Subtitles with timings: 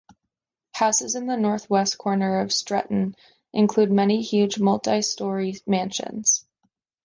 [0.73, 3.15] Houses in the north-west corner of Stretton
[3.53, 6.43] include many huge, multi-storey mansions.